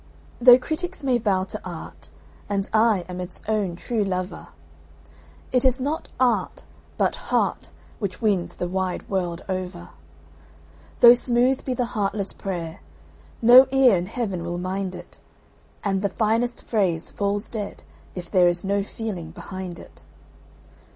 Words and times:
Though 0.41 0.57
critics 0.57 1.03
may 1.03 1.19
bow 1.19 1.43
to 1.43 1.61
art, 1.63 2.09
and 2.49 2.67
I 2.73 3.05
am 3.07 3.21
its 3.21 3.39
own 3.47 3.75
true 3.75 4.03
lover, 4.03 4.47
It 5.51 5.63
is 5.63 5.79
not 5.79 6.09
art, 6.19 6.63
but 6.97 7.13
heart, 7.29 7.67
which 7.99 8.19
wins 8.19 8.55
the 8.55 8.67
wide 8.67 9.07
world 9.07 9.43
over. 9.47 9.89
Though 11.01 11.13
smooth 11.13 11.63
be 11.63 11.75
the 11.75 11.85
heartless 11.93 12.33
prayer, 12.33 12.79
no 13.43 13.67
ear 13.71 13.95
in 13.95 14.07
Heaven 14.07 14.43
will 14.43 14.57
mind 14.57 14.95
it, 14.95 15.19
And 15.83 16.01
the 16.01 16.09
finest 16.09 16.63
phrase 16.63 17.11
falls 17.11 17.47
dead 17.47 17.83
if 18.15 18.31
there 18.31 18.47
is 18.47 18.65
no 18.65 18.81
feeling 18.81 19.29
behind 19.29 19.77
it. 19.77 20.01